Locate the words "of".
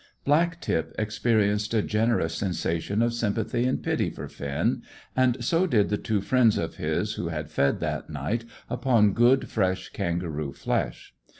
3.03-3.13, 6.57-6.77